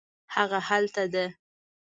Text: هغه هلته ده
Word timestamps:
هغه 0.35 0.59
هلته 0.69 1.03
ده 1.13 1.25